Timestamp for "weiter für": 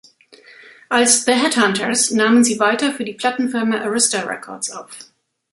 2.59-3.05